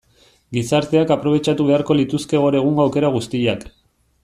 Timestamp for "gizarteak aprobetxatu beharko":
0.57-1.99